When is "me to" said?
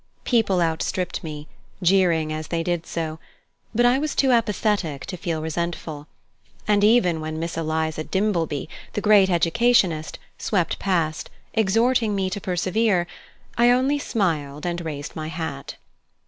12.15-12.41